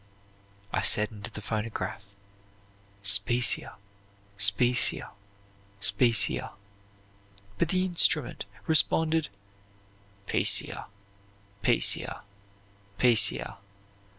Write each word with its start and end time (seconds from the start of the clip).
I 0.73 0.81
said 0.81 1.11
into 1.11 1.29
the 1.29 1.43
phonograph 1.43 2.15
'specia, 3.03 3.75
specia, 4.35 5.11
specia,' 5.79 6.53
but 7.59 7.69
the 7.69 7.85
instrument 7.85 8.45
responded 8.65 9.27
'pecia, 10.25 10.87
pecia, 11.61 12.23
pecia.' 12.97 13.57